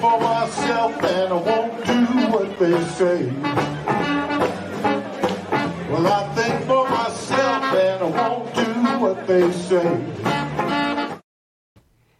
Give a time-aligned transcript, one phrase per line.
[0.00, 3.26] for myself and I won't do what they say.
[5.90, 10.00] Well, I think for myself and I won't do what they say.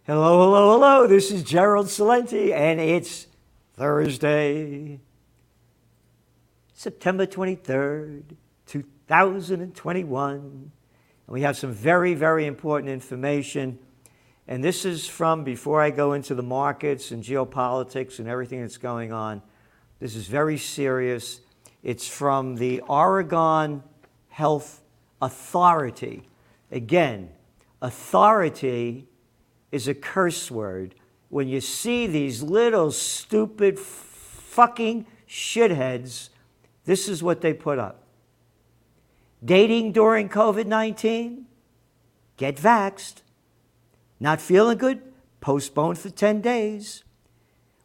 [0.05, 1.07] Hello, hello, hello.
[1.07, 3.25] This is Gerald Celente, and it's
[3.73, 4.99] Thursday,
[6.73, 8.35] September 23rd,
[8.67, 10.35] 2021.
[10.37, 10.71] And
[11.27, 13.79] we have some very, very important information.
[14.51, 18.75] And this is from before I go into the markets and geopolitics and everything that's
[18.75, 19.41] going on.
[19.99, 21.39] This is very serious.
[21.83, 23.81] It's from the Oregon
[24.27, 24.81] Health
[25.21, 26.23] Authority.
[26.69, 27.29] Again,
[27.81, 29.07] authority
[29.71, 30.95] is a curse word.
[31.29, 36.27] When you see these little stupid fucking shitheads,
[36.83, 38.03] this is what they put up.
[39.45, 41.45] Dating during COVID 19?
[42.35, 43.21] Get vaxxed.
[44.21, 45.01] Not feeling good?
[45.41, 47.03] Postpone for 10 days.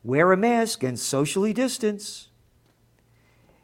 [0.05, 2.29] Wear a mask and socially distance.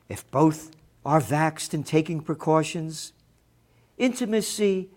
[0.09, 0.71] If both
[1.05, 3.13] are vaxxed and taking precautions,
[3.99, 4.89] intimacy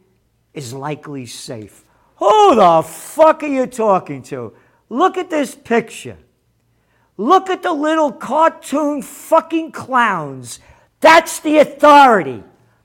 [0.53, 1.83] is likely safe.
[2.15, 4.53] Who the fuck are you talking to?
[4.87, 6.17] Look at this picture.
[7.17, 10.59] Look at the little cartoon fucking clowns.
[11.01, 12.41] That's the authority.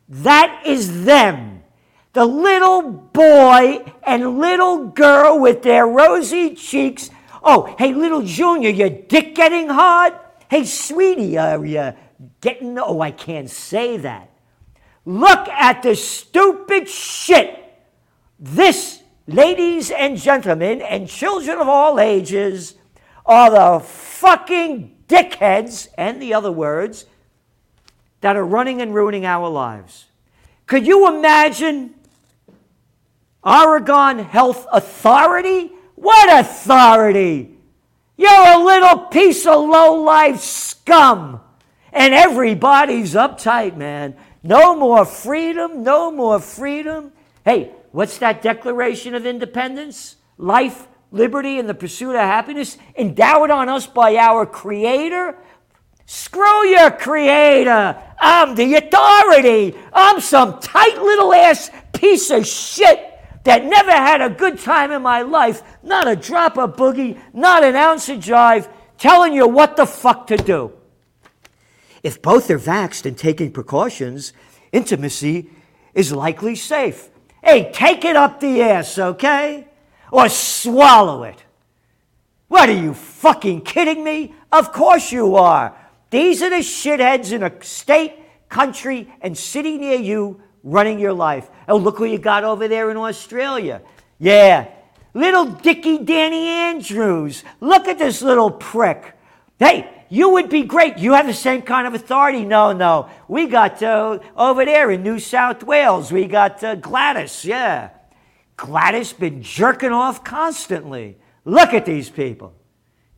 [0.09, 1.60] That is them.
[2.13, 7.11] The little boy and little girl with their rosy cheeks.
[7.43, 10.15] Oh, hey, little Junior, your dick getting hard?
[10.51, 11.93] Hey, sweetie, are you
[12.41, 12.77] getting.
[12.79, 14.31] Oh, I can't say that.
[15.05, 17.57] Look at the stupid shit.
[18.41, 22.75] This, ladies and gentlemen, and children of all ages,
[23.25, 27.07] are the fucking dickheads, and the other words,
[28.21, 30.07] that are running and ruining our lives.
[30.67, 31.95] Could you imagine
[33.43, 35.73] Oregon Health Authority?
[35.95, 37.57] What authority?
[38.17, 41.41] You're a little piece of low life scum.
[41.93, 44.15] And everybody's uptight, man.
[44.43, 47.13] No more freedom, no more freedom.
[47.45, 50.17] Hey, what's that Declaration of Independence?
[50.37, 55.37] Life, liberty, and the pursuit of happiness endowed on us by our Creator?
[56.07, 58.01] Screw your Creator.
[58.19, 59.77] I'm the authority.
[59.93, 63.10] I'm some tight little ass piece of shit
[63.45, 67.65] that never had a good time in my life, not a drop of boogie, not
[67.65, 70.73] an ounce of jive, telling you what the fuck to do.
[72.03, 74.33] If both are vaxxed and taking precautions,
[74.73, 75.51] intimacy
[75.95, 77.09] is likely safe.
[77.43, 79.67] Hey, take it up the ass, okay?
[80.13, 81.45] Or swallow it.
[82.49, 84.35] What are you fucking kidding me?
[84.51, 85.77] Of course you are.
[86.11, 88.15] These are the shitheads in a state,
[88.49, 91.49] country, and city near you running your life.
[91.69, 93.83] Oh, look who you got over there in Australia.
[94.19, 94.69] Yeah,
[95.15, 97.45] little Dickie Danny Andrews.
[97.61, 99.17] Look at this little prick.
[99.59, 100.99] Hey, you would be great.
[100.99, 102.45] You have the same kind of authority.
[102.45, 103.09] No, no.
[103.29, 107.45] We got uh, over there in New South Wales, we got uh, Gladys.
[107.45, 107.91] Yeah.
[108.57, 111.17] Gladys been jerking off constantly.
[111.45, 112.53] Look at these people.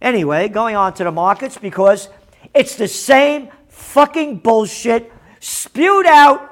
[0.01, 2.09] Anyway, going on to the markets because
[2.55, 6.52] it's the same fucking bullshit spewed out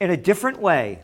[0.00, 1.00] in a different way.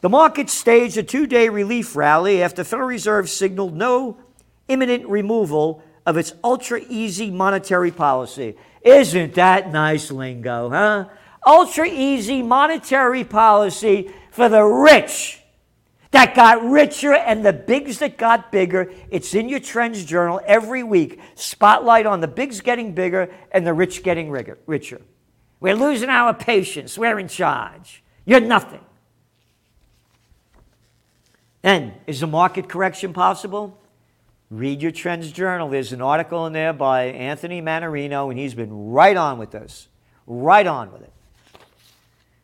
[0.00, 4.18] The market staged a two day relief rally after the Federal Reserve signaled no
[4.68, 8.56] imminent removal of its ultra easy monetary policy.
[8.82, 11.08] Isn't that nice lingo, huh?
[11.44, 15.40] Ultra easy monetary policy for the rich
[16.10, 18.92] that got richer and the bigs that got bigger.
[19.10, 21.20] It's in your Trends Journal every week.
[21.34, 25.02] Spotlight on the bigs getting bigger and the rich getting richer.
[25.60, 26.96] We're losing our patience.
[26.96, 28.02] We're in charge.
[28.24, 28.80] You're nothing.
[31.62, 33.78] And is a market correction possible?
[34.50, 35.68] Read your Trends Journal.
[35.68, 39.88] There's an article in there by Anthony Mannarino, and he's been right on with this.
[40.26, 41.12] Right on with it.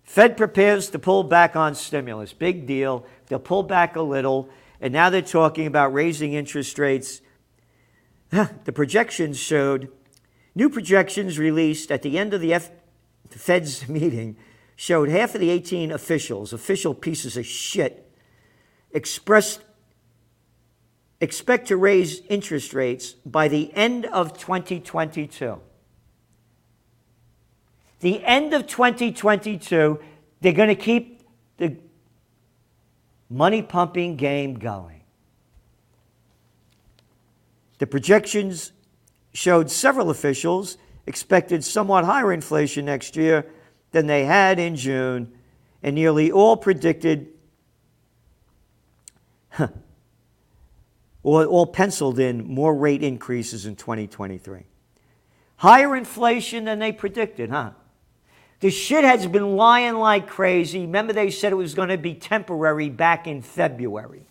[0.03, 2.33] Fed prepares to pull back on stimulus.
[2.33, 3.07] Big deal.
[3.27, 4.49] They'll pull back a little,
[4.81, 7.21] and now they're talking about raising interest rates.
[8.31, 9.91] the projections showed,
[10.55, 12.71] new projections released at the end of the, F,
[13.31, 14.37] the Fed's meeting
[14.77, 18.11] showed half of the 18 officials, official pieces of shit,
[18.93, 19.61] expressed
[21.21, 25.61] expect to raise interest rates by the end of 2022.
[28.01, 29.99] The end of 2022,
[30.41, 31.23] they're going to keep
[31.57, 31.79] the
[33.31, 35.03] money pumping game going.
[37.79, 38.73] The projections
[39.33, 43.47] showed several officials expected somewhat higher inflation next year
[43.93, 45.33] than they had in June,
[45.83, 47.29] and nearly all predicted
[51.23, 54.65] all, all penciled in more rate increases in 2023.
[55.57, 57.71] Higher inflation than they predicted, huh?
[58.61, 60.81] The shit has been lying like crazy.
[60.81, 64.23] Remember, they said it was going to be temporary back in February.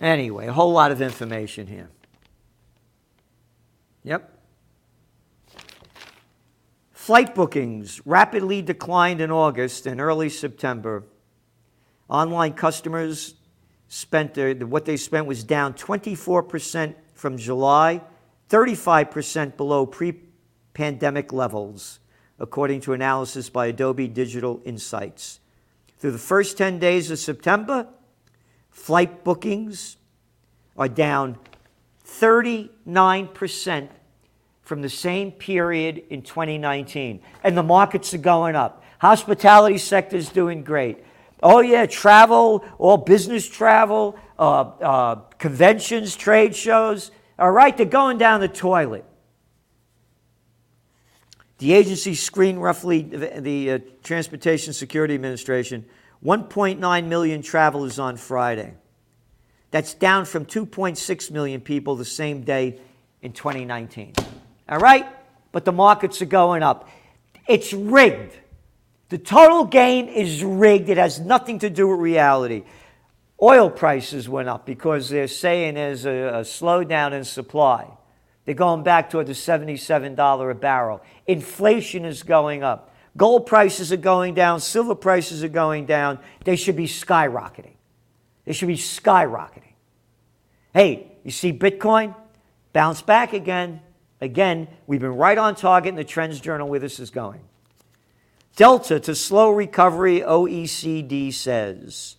[0.00, 1.90] Anyway, a whole lot of information here.
[4.08, 4.32] Yep.
[6.92, 11.04] Flight bookings rapidly declined in August and early September.
[12.08, 13.34] Online customers
[13.88, 18.00] spent their, what they spent was down 24% from July,
[18.48, 20.18] 35% below pre
[20.72, 22.00] pandemic levels,
[22.38, 25.40] according to analysis by Adobe Digital Insights.
[25.98, 27.86] Through the first 10 days of September,
[28.70, 29.98] flight bookings
[30.78, 31.36] are down
[32.06, 33.88] 39%
[34.68, 37.22] from the same period in 2019.
[37.42, 38.84] And the markets are going up.
[38.98, 41.02] Hospitality sector is doing great.
[41.42, 47.10] Oh, yeah, travel, all business travel, uh, uh, conventions, trade shows.
[47.38, 49.06] All right, they're going down the toilet.
[51.56, 55.86] The agency screened roughly the, the uh, Transportation Security Administration
[56.22, 58.74] 1.9 million travelers on Friday.
[59.70, 62.80] That's down from 2.6 million people the same day
[63.22, 64.12] in 2019.
[64.68, 65.06] All right?
[65.52, 66.88] But the markets are going up.
[67.46, 68.34] It's rigged.
[69.08, 70.90] The total game is rigged.
[70.90, 72.64] It has nothing to do with reality.
[73.40, 77.86] Oil prices went up because they're saying there's a, a slowdown in supply.
[78.44, 81.02] They're going back toward the $77 a barrel.
[81.26, 82.94] Inflation is going up.
[83.16, 84.60] Gold prices are going down.
[84.60, 86.18] Silver prices are going down.
[86.44, 87.74] They should be skyrocketing.
[88.44, 89.74] They should be skyrocketing.
[90.72, 92.14] Hey, you see Bitcoin?
[92.72, 93.80] Bounce back again.
[94.20, 97.40] Again, we've been right on target in the Trends Journal where this is going.
[98.56, 102.16] Delta to slow recovery, OECD says.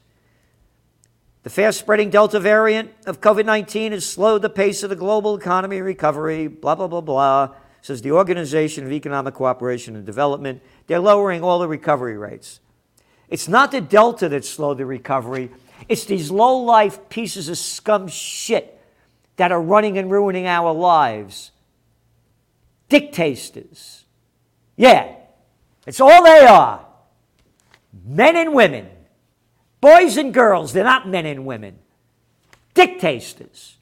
[1.43, 5.35] The fast spreading Delta variant of COVID 19 has slowed the pace of the global
[5.35, 10.61] economy recovery, blah, blah, blah, blah, says the Organization of Economic Cooperation and Development.
[10.87, 12.59] They're lowering all the recovery rates.
[13.29, 15.49] It's not the Delta that slowed the recovery,
[15.87, 18.79] it's these low life pieces of scum shit
[19.37, 21.51] that are running and ruining our lives.
[22.89, 24.05] Dictators.
[24.75, 25.13] Yeah,
[25.85, 26.85] it's all they are
[28.05, 28.89] men and women.
[29.81, 31.79] Boys and girls, they're not men and women.
[32.73, 33.77] Dictators.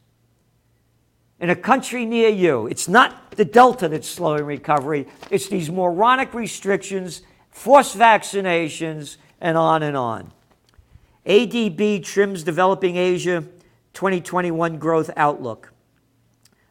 [1.39, 6.33] In a country near you, it's not the Delta that's slowing recovery, it's these moronic
[6.33, 10.31] restrictions, forced vaccinations, and on and on.
[11.25, 13.43] ADB trims developing Asia
[13.93, 15.73] 2021 growth outlook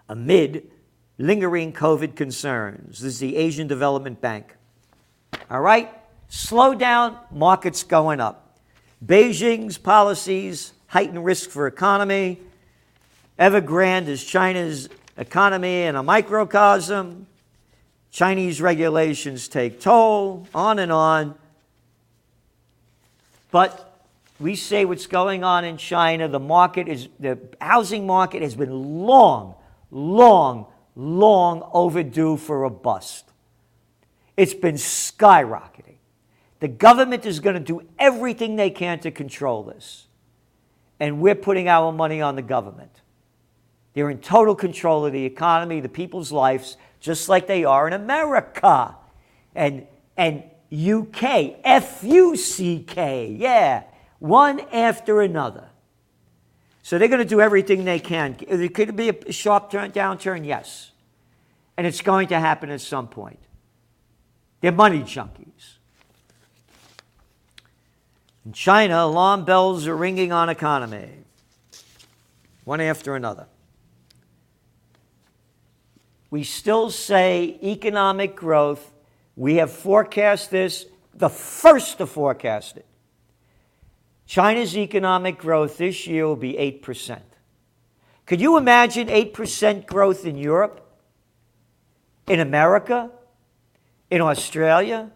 [0.08, 0.70] amid
[1.18, 3.00] lingering COVID concerns.
[3.00, 4.54] This is the Asian Development Bank.
[5.50, 5.92] All right?
[6.28, 8.58] Slow down, markets going up.
[9.04, 12.40] Beijing's policies heighten risk for economy.
[13.38, 17.26] Evergrande is China's economy in a microcosm.
[18.10, 21.34] Chinese regulations take toll, on and on.
[23.50, 24.00] But
[24.40, 29.04] we say what's going on in China, the market is the housing market has been
[29.06, 29.54] long,
[29.90, 30.66] long,
[30.96, 33.30] long overdue for a bust.
[34.36, 35.96] It's been skyrocketing.
[36.60, 40.06] The government is going to do everything they can to control this.
[40.98, 43.02] And we're putting our money on the government.
[43.92, 47.92] They're in total control of the economy, the people's lives, just like they are in
[47.92, 48.96] America.
[49.54, 49.86] And,
[50.16, 53.84] and UK, F U C K, yeah,
[54.18, 55.68] one after another.
[56.86, 58.36] So they're going to do everything they can.
[58.46, 60.92] It could be a sharp turn, downturn, yes.
[61.76, 63.40] And it's going to happen at some point.
[64.60, 65.78] They're money junkies.
[68.44, 71.10] In China, alarm bells are ringing on economy,
[72.62, 73.48] one after another.
[76.30, 78.92] We still say economic growth.
[79.34, 82.86] We have forecast this, the first to forecast it.
[84.26, 87.20] China's economic growth this year will be 8%.
[88.26, 90.84] Could you imagine 8% growth in Europe,
[92.26, 93.10] in America,
[94.10, 95.12] in Australia,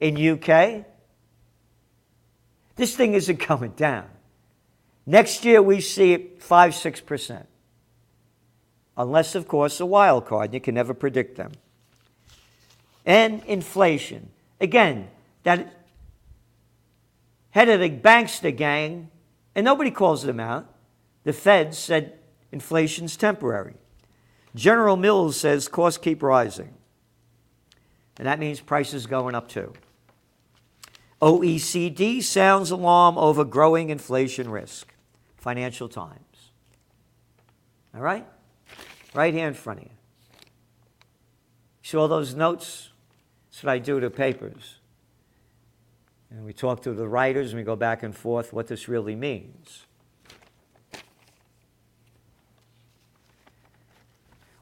[0.00, 0.86] in UK?
[2.76, 4.08] This thing isn't coming down.
[5.04, 7.44] Next year, we see it 5 6%.
[8.96, 10.54] Unless, of course, a wild card.
[10.54, 11.52] You can never predict them.
[13.04, 14.30] And inflation.
[14.60, 15.08] Again,
[15.42, 15.75] that
[17.56, 19.10] head of the bankster gang,
[19.54, 20.74] and nobody calls them out,
[21.24, 22.18] the Fed said
[22.52, 23.76] inflation's temporary.
[24.54, 26.74] General Mills says costs keep rising.
[28.18, 29.72] And that means prices going up too.
[31.22, 34.92] OECD sounds alarm over growing inflation risk.
[35.38, 36.50] Financial Times.
[37.94, 38.26] All right?
[39.14, 39.92] Right here in front of you.
[41.82, 42.90] See all those notes?
[43.48, 44.76] That's what I do to papers.
[46.30, 49.14] And we talk to the writers and we go back and forth what this really
[49.14, 49.86] means.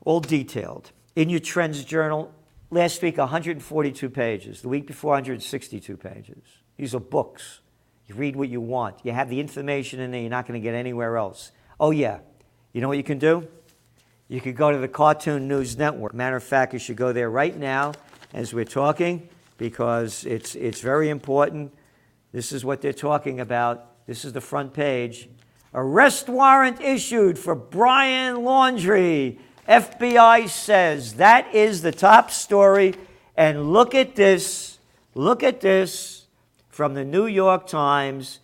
[0.05, 0.93] All detailed.
[1.17, 2.33] In your Trends Journal,
[2.71, 6.43] last week 142 pages, the week before 162 pages.
[6.77, 7.61] These are books.
[8.07, 8.97] You read what you want.
[9.03, 11.53] You have the information in there you're not going to get anywhere else.
[11.81, 12.19] Oh, yeah.
[12.73, 13.49] You know what you can do?
[14.29, 16.13] You could go to the Cartoon News Network.
[16.13, 17.93] Matter of fact, you should go there right now
[18.35, 21.73] as we're talking because it's, it's very important.
[22.33, 24.07] This is what they're talking about.
[24.07, 25.29] This is the front page.
[25.73, 29.39] Arrest warrant issued for Brian Laundrie.
[29.69, 32.95] FBI says that is the top story.
[33.37, 34.79] And look at this.
[35.15, 36.27] Look at this
[36.69, 38.41] from the New York Times.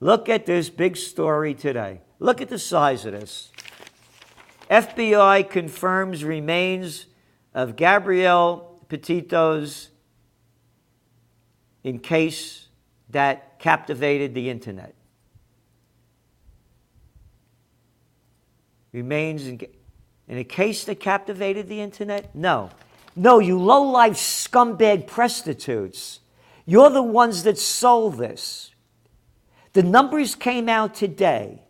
[0.00, 2.00] Look at this big story today.
[2.18, 3.50] Look at the size of this.
[4.70, 7.06] FBI confirms remains
[7.54, 9.90] of Gabrielle Petito's
[11.84, 12.68] in case
[13.10, 14.94] that captivated the internet.
[18.92, 19.60] Remains in,
[20.28, 22.34] in a case that captivated the internet?
[22.34, 22.70] No.
[23.16, 26.20] No, you low life scumbag prostitutes.
[26.66, 28.70] You're the ones that sold this.
[29.72, 31.62] The numbers came out today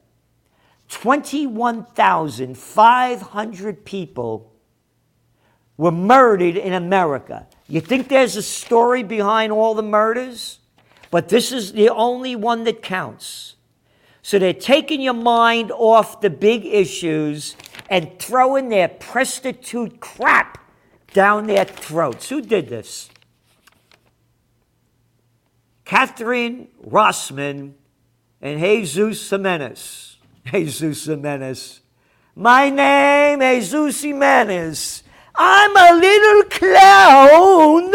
[0.89, 4.53] 21,500 people
[5.77, 7.47] were murdered in America.
[7.71, 10.59] You think there's a story behind all the murders?
[11.13, 13.55] But this is the only one that counts.
[14.23, 17.55] So they're taking your mind off the big issues
[17.89, 20.59] and throwing their prostitute crap
[21.13, 22.29] down their throats.
[22.29, 23.09] Who did this?
[25.85, 27.75] Katherine Rosman
[28.43, 30.17] and Jesus Jimenez.
[30.47, 31.81] Jesus Jimenez.
[32.35, 35.05] My name, Jesus Jimenez.
[35.35, 37.93] I'm a little clown.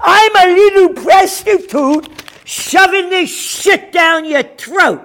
[0.00, 2.08] I'm a little prostitute
[2.44, 5.02] shoving this shit down your throat.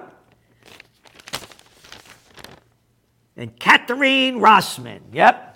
[3.36, 5.48] And Katherine Rosman, yep.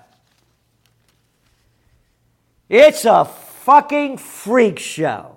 [2.68, 5.36] It's a fucking freak show.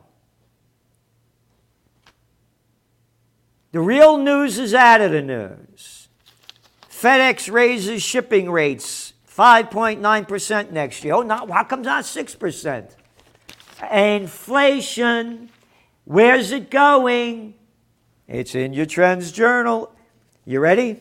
[3.72, 6.08] The real news is out of the news.
[6.90, 9.09] FedEx raises shipping rates
[9.40, 11.14] 5.9% next year.
[11.14, 12.90] Oh, not, how come not 6%?
[13.90, 15.50] Inflation,
[16.04, 17.54] where's it going?
[18.28, 19.94] It's in your Trends Journal.
[20.44, 21.00] You ready?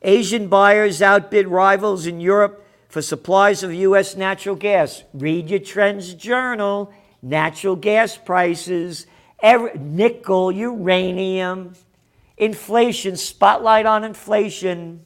[0.00, 4.16] Asian buyers outbid rivals in Europe for supplies of U.S.
[4.16, 5.04] natural gas.
[5.12, 6.90] Read your Trends Journal.
[7.20, 9.06] Natural gas prices,
[9.42, 11.74] every, nickel, uranium,
[12.38, 15.04] inflation, spotlight on inflation.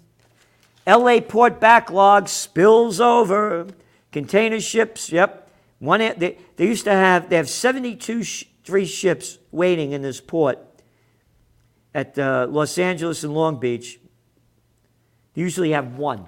[0.87, 3.69] LA port backlog spills over.
[4.11, 5.51] Container ships, yep.
[5.79, 10.21] One, they, they used to have, they have 72 sh- three ships waiting in this
[10.21, 10.59] port
[11.95, 13.99] at uh, Los Angeles and Long Beach.
[15.35, 16.27] They usually have one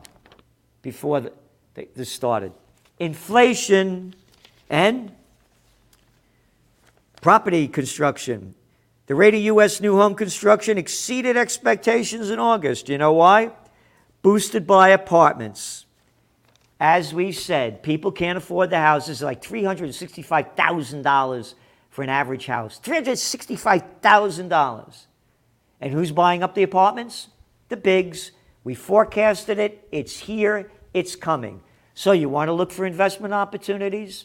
[0.82, 1.32] before the,
[1.74, 2.52] they, this started.
[2.98, 4.14] Inflation
[4.70, 5.12] and
[7.20, 8.54] property construction.
[9.06, 9.80] The rate of U.S.
[9.80, 12.88] new home construction exceeded expectations in August.
[12.88, 13.52] You know why?
[14.24, 15.86] Boosted by apartments.
[16.80, 21.54] As we said, people can't afford the houses, like $365,000
[21.90, 22.80] for an average house.
[22.82, 25.06] $365,000.
[25.80, 27.28] And who's buying up the apartments?
[27.68, 28.30] The bigs.
[28.64, 29.86] We forecasted it.
[29.92, 30.70] It's here.
[30.94, 31.60] It's coming.
[31.92, 34.24] So you want to look for investment opportunities?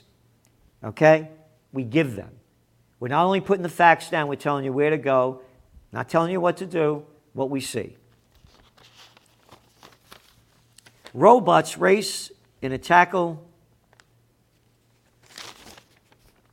[0.81, 1.27] Okay?
[1.73, 2.31] We give them.
[3.01, 5.41] We're not only putting the facts down, we're telling you where to go,
[5.91, 7.97] not telling you what to do, what we see.
[11.13, 13.45] Robots race in a tackle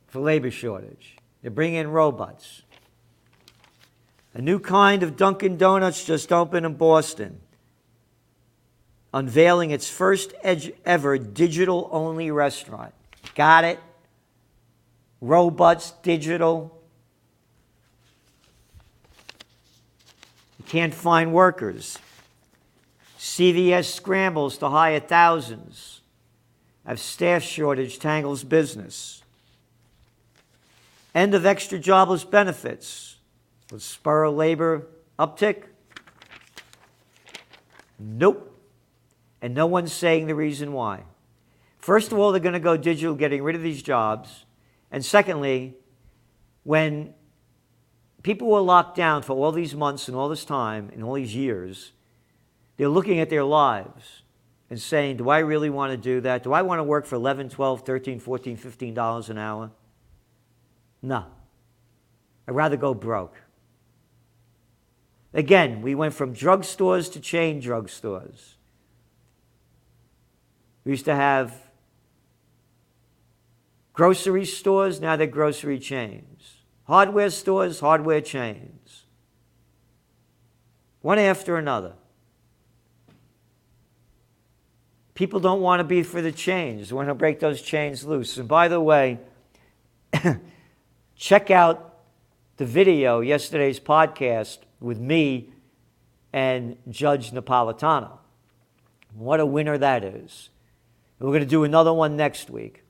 [0.07, 1.17] for labor shortage.
[1.43, 2.63] They bring in robots.
[4.33, 7.39] A new kind of Dunkin' Donuts just opened in Boston,
[9.13, 12.93] unveiling its first ever digital only restaurant.
[13.35, 13.79] Got it?
[15.21, 16.79] Robots, digital.
[20.59, 21.97] You can't find workers.
[23.27, 26.01] CVS scrambles to hire thousands.
[26.85, 29.21] As staff shortage tangles business.
[31.13, 33.17] End of extra jobless benefits.
[33.69, 34.87] Will spur a labor
[35.19, 35.63] uptick?
[37.99, 38.57] Nope.
[39.41, 41.03] And no one's saying the reason why.
[41.79, 44.45] First of all, they're going to go digital, getting rid of these jobs.
[44.89, 45.75] And secondly,
[46.63, 47.13] when
[48.23, 51.35] people were locked down for all these months and all this time and all these
[51.35, 51.91] years.
[52.77, 54.21] They're looking at their lives
[54.69, 56.43] and saying, Do I really want to do that?
[56.43, 59.71] Do I want to work for 11, 12, 13, 14, 15 dollars an hour?
[61.01, 61.25] No.
[62.47, 63.35] I'd rather go broke.
[65.33, 68.53] Again, we went from drugstores to chain drugstores.
[70.85, 71.53] We used to have
[73.91, 76.63] grocery stores, now they're grocery chains.
[76.85, 79.03] Hardware stores, hardware chains.
[81.01, 81.93] One after another.
[85.17, 86.89] People don't want to be for the chains.
[86.89, 88.37] They want to break those chains loose.
[88.37, 89.17] And by the way,
[91.15, 91.95] check out
[92.57, 95.49] the video, yesterday's podcast with me
[96.31, 98.19] and Judge Napolitano.
[99.15, 100.49] What a winner that is.
[101.17, 102.83] We're going to do another one next week.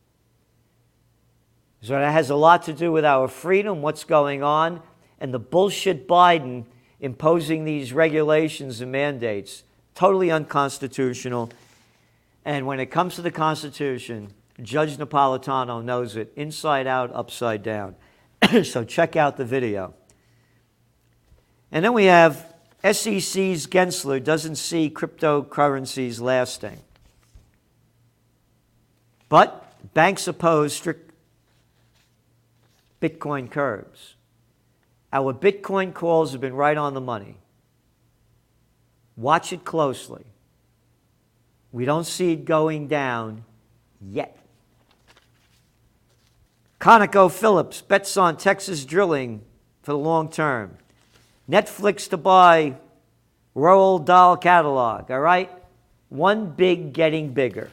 [1.82, 4.82] So that has a lot to do with our freedom, what's going on,
[5.22, 6.66] and the bullshit Biden
[7.00, 9.64] imposing these regulations and mandates.
[9.96, 11.52] Totally unconstitutional.
[12.48, 17.98] And when it comes to the Constitution, Judge Napolitano knows it inside out, upside down.
[18.64, 19.94] so check out the video.
[21.74, 26.80] And then we have SEC's Gensler doesn't see cryptocurrencies lasting.
[29.28, 31.12] But banks oppose strict
[33.02, 34.16] Bitcoin curbs.
[35.12, 37.40] Our Bitcoin calls have been right on the money.
[39.18, 40.28] Watch it closely.
[41.72, 43.44] We don't see it going down
[44.02, 44.38] yet.
[46.80, 49.42] ConocoPhillips bets on Texas drilling
[49.82, 50.78] for the long term.
[51.50, 52.76] Netflix to buy
[53.56, 55.52] Roald Dahl catalog, all right?
[56.10, 57.72] One big getting bigger.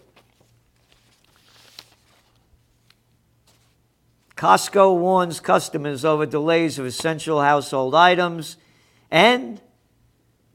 [4.36, 8.56] Costco warns customers over delays of essential household items,
[9.10, 9.60] and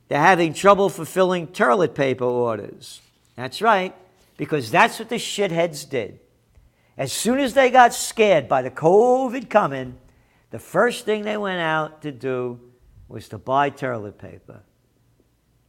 [0.08, 3.02] they're having trouble fulfilling toilet paper orders.
[3.40, 3.96] That's right,
[4.36, 6.20] because that's what the shitheads did.
[6.98, 9.96] As soon as they got scared by the COVID coming,
[10.52, 12.60] the first thing they went out to do
[13.08, 14.62] was to buy toilet paper,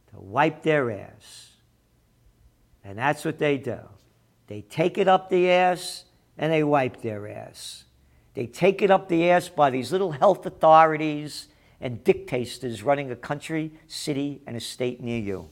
[0.09, 1.51] to wipe their ass.
[2.83, 3.79] And that's what they do.
[4.47, 6.03] They take it up the ass
[6.37, 7.85] and they wipe their ass.
[8.33, 11.47] They take it up the ass by these little health authorities
[11.79, 15.49] and dictators running a country, city, and a state near you.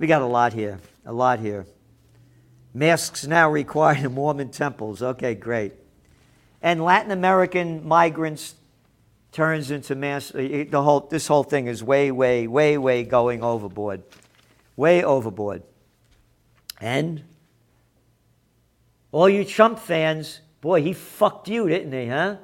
[0.00, 1.66] We got a lot here, a lot here.
[2.72, 5.02] Masks now required in Mormon temples.
[5.02, 5.74] Okay, great.
[6.62, 8.54] And Latin American migrants
[9.30, 10.34] turns into mass.
[10.34, 14.02] Uh, the whole this whole thing is way, way, way, way going overboard,
[14.74, 15.64] way overboard.
[16.80, 17.22] And
[19.12, 22.06] all you Trump fans, boy, he fucked you, didn't he?
[22.06, 22.36] Huh?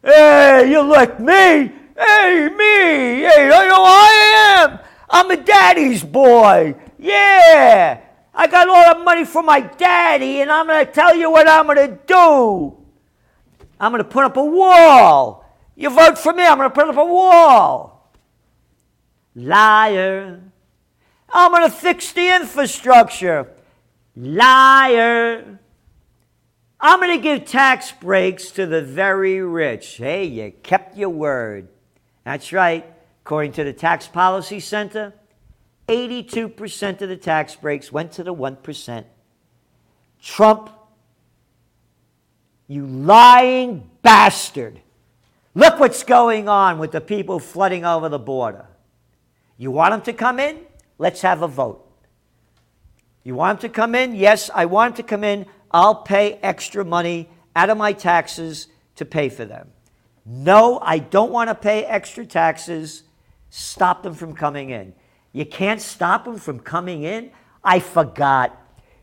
[0.00, 1.72] Hey, you like me?
[1.98, 3.26] Hey, me?
[3.26, 4.78] Hey, I know I am?
[5.10, 6.76] I'm a daddy's boy.
[7.00, 8.00] Yeah,
[8.34, 11.48] I got all the money from my daddy, and I'm going to tell you what
[11.48, 12.76] I'm going to do.
[13.80, 15.46] I'm going to put up a wall.
[15.74, 18.12] You vote for me, I'm going to put up a wall.
[19.34, 20.40] Liar.
[21.30, 23.50] I'm going to fix the infrastructure.
[24.14, 25.58] Liar.
[26.78, 29.96] I'm going to give tax breaks to the very rich.
[29.96, 31.68] Hey, you kept your word.
[32.24, 32.84] That's right.
[33.24, 35.14] According to the Tax Policy Center,
[35.90, 39.04] 82% of the tax breaks went to the 1%.
[40.22, 40.70] Trump,
[42.68, 44.80] you lying bastard.
[45.56, 48.66] Look what's going on with the people flooding over the border.
[49.58, 50.60] You want them to come in?
[50.96, 51.84] Let's have a vote.
[53.24, 54.14] You want them to come in?
[54.14, 55.46] Yes, I want them to come in.
[55.72, 59.72] I'll pay extra money out of my taxes to pay for them.
[60.24, 63.02] No, I don't want to pay extra taxes.
[63.48, 64.94] Stop them from coming in.
[65.32, 67.30] You can't stop them from coming in?
[67.62, 68.56] I forgot.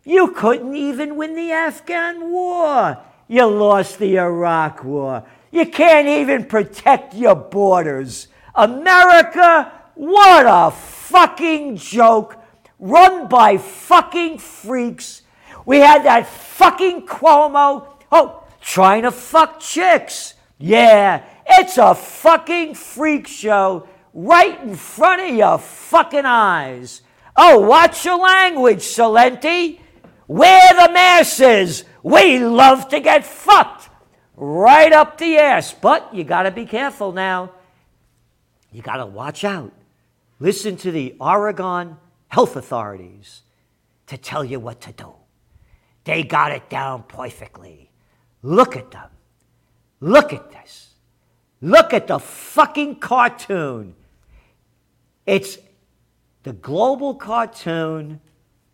[0.03, 2.97] You couldn't even win the Afghan war.
[3.27, 5.23] You lost the Iraq war.
[5.51, 8.27] You can't even protect your borders.
[8.55, 12.37] America, what a fucking joke
[12.79, 15.21] run by fucking freaks.
[15.65, 20.33] We had that fucking Cuomo, oh, trying to fuck chicks.
[20.57, 23.87] Yeah, it's a fucking freak show
[24.17, 27.03] right in front of your fucking eyes.
[27.36, 29.80] Oh, watch your language, Celente.
[30.27, 31.84] We're the masses.
[32.01, 33.89] We love to get fucked
[34.36, 35.71] right up the ass.
[35.71, 37.51] But you got to be careful now.
[38.71, 39.71] You got to watch out.
[40.39, 41.97] Listen to the Oregon
[42.30, 43.43] health authorities
[44.08, 45.13] to tell you what to do.
[46.06, 47.91] They got it down perfectly.
[48.41, 49.10] Look at them.
[49.99, 50.93] Look at this.
[51.62, 53.93] Look at the fucking cartoon.
[55.27, 55.57] It's
[56.43, 58.21] the global cartoon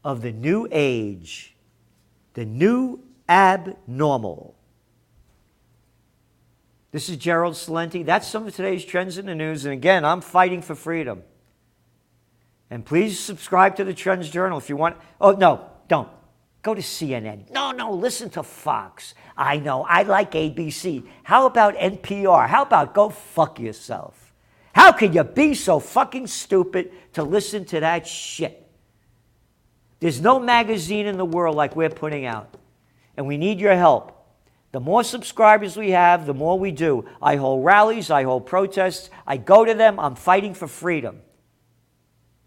[0.04, 1.56] of the new age,
[2.36, 4.56] the new abnormal.
[6.92, 8.06] This is Gerald Celente.
[8.06, 9.66] That's some of today's trends in the news.
[9.66, 11.24] And again, I'm fighting for freedom.
[12.70, 14.98] And please subscribe to the Trends Journal if you want.
[15.20, 16.10] Oh, no, don't.
[16.62, 17.50] Go to CNN.
[17.52, 19.16] No, no, listen to Fox.
[19.36, 21.04] I know, I like ABC.
[21.24, 22.48] How about NPR?
[22.48, 24.23] How about go fuck yourself?
[24.74, 28.60] How can you be so fucking stupid to listen to that shit?
[30.00, 32.58] There's no magazine in the world like we're putting out.
[33.16, 34.20] And we need your help.
[34.72, 37.06] The more subscribers we have, the more we do.
[37.22, 41.22] I hold rallies, I hold protests, I go to them, I'm fighting for freedom.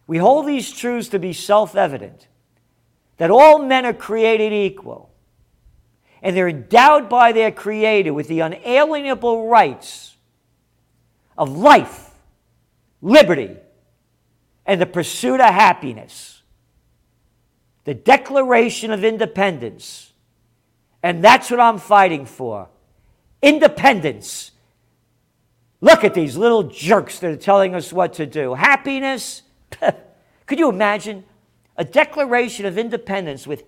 [0.07, 2.29] We hold these truths to be self evident
[3.17, 5.11] that all men are created equal
[6.23, 10.17] and they're endowed by their Creator with the unalienable rights
[11.37, 12.06] of life,
[13.01, 13.57] liberty,
[14.65, 16.43] and the pursuit of happiness.
[17.85, 20.13] The Declaration of Independence.
[21.03, 22.69] And that's what I'm fighting for
[23.43, 24.51] independence.
[25.81, 28.55] Look at these little jerks that are telling us what to do.
[28.55, 29.43] Happiness.
[30.47, 31.25] Could you imagine
[31.77, 33.65] a Declaration of Independence with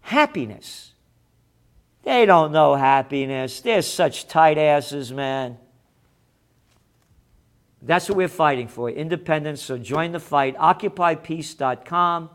[0.00, 0.94] happiness?
[2.02, 3.60] They don't know happiness.
[3.60, 5.58] They're such tight asses, man.
[7.82, 9.62] That's what we're fighting for independence.
[9.62, 10.56] So join the fight.
[10.56, 12.30] OccupyPeace.com.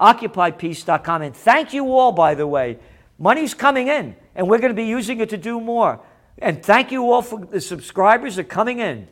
[0.00, 1.22] OccupyPeace.com.
[1.22, 2.78] And thank you all, by the way.
[3.18, 6.00] Money's coming in, and we're going to be using it to do more.
[6.38, 9.08] And thank you all for the subscribers are coming in.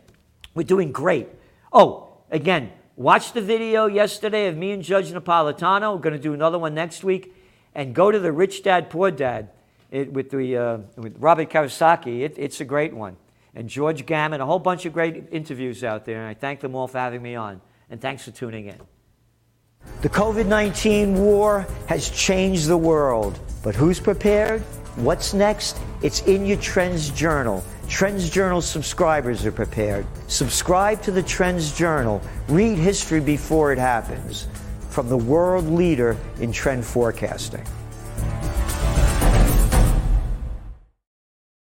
[0.54, 1.28] We're doing great.
[1.72, 5.94] Oh, again, watch the video yesterday of me and Judge Napolitano.
[5.94, 7.34] We're going to do another one next week.
[7.74, 9.48] And go to the Rich Dad Poor Dad
[9.90, 12.20] it, with, the, uh, with Robert Kawasaki.
[12.20, 13.16] It, it's a great one.
[13.54, 16.20] And George Gammon, a whole bunch of great interviews out there.
[16.20, 17.60] And I thank them all for having me on.
[17.90, 18.80] And thanks for tuning in.
[20.00, 23.38] The COVID 19 war has changed the world.
[23.62, 24.62] But who's prepared?
[24.96, 25.78] What's next?
[26.02, 27.64] It's in your Trends Journal.
[27.88, 30.06] Trends Journal subscribers are prepared.
[30.28, 32.22] Subscribe to the Trends Journal.
[32.48, 34.48] Read history before it happens.
[34.88, 37.64] From the world leader in trend forecasting.